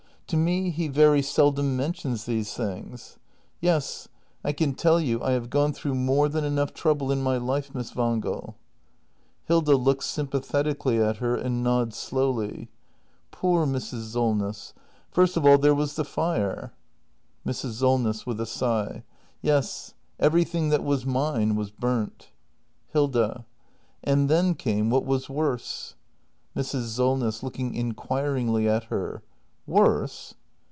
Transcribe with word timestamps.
To 0.27 0.37
me 0.37 0.69
he 0.69 0.87
very 0.87 1.21
seldom 1.21 1.75
mentions 1.75 2.23
these 2.23 2.53
things.— 2.53 3.17
Yes, 3.59 4.07
I 4.45 4.53
can 4.53 4.73
tell 4.75 4.97
you 4.97 5.21
I 5.21 5.31
have 5.31 5.49
gone 5.49 5.73
through 5.73 5.95
more 5.95 6.29
than 6.29 6.45
enough 6.45 6.73
trouble 6.73 7.11
in 7.11 7.21
my 7.21 7.35
life, 7.35 7.75
Miss 7.75 7.93
Wangel. 7.97 8.55
Hilda. 9.43 9.75
[Looks 9.75 10.05
sympathetically 10.05 11.01
at 11.03 11.17
her 11.17 11.35
and 11.35 11.61
nods 11.63 11.97
slowly.] 11.97 12.69
Poor 13.31 13.65
Mrs. 13.65 14.13
Solness. 14.13 14.73
First 15.09 15.35
of 15.35 15.45
all 15.45 15.57
there 15.57 15.75
was 15.75 15.95
the 15.97 16.05
fire 16.05 16.71
392 17.43 17.43
THE 17.43 17.43
MASTER 17.43 17.43
BUILDER 17.43 17.43
[act 17.43 17.45
hi 17.45 17.51
Mrs. 17.51 17.73
Solness. 17.73 18.25
[With 18.25 18.39
a 18.39 18.45
sigh.] 18.45 19.03
Yes, 19.41 19.93
everything 20.17 20.69
that 20.69 20.85
was 20.85 21.05
mine 21.05 21.57
was 21.57 21.71
burnt. 21.71 22.31
Hilda. 22.87 23.45
And 24.01 24.29
then 24.29 24.55
came 24.55 24.89
what 24.89 25.03
was 25.05 25.29
worse. 25.29 25.95
Mrs. 26.55 26.85
Solness. 26.85 27.43
[Looking 27.43 27.75
inquiringly 27.75 28.69
at 28.69 28.87
Jier.] 28.87 29.23
Worse? 29.67 30.33